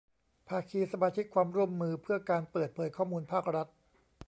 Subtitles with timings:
[0.47, 3.67] ภาคีสมาชิกความร่วมมือเพื่อการเปิดเผยข้อมูลภาครัฐ